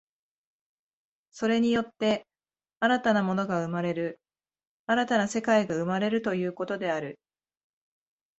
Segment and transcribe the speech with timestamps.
[1.29, 2.25] それによって
[2.79, 4.17] 新たな物が生まれる、
[4.87, 7.19] 新たな世界が生まれるということである。